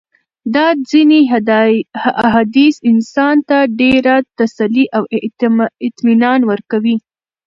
[0.55, 1.21] دا ځېني
[2.27, 5.03] احاديث انسان ته ډېره تسلي او
[5.89, 6.95] اطمنان ورکوي